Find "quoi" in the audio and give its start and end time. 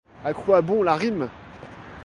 0.33-0.61